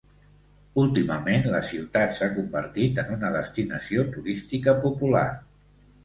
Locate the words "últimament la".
0.83-1.59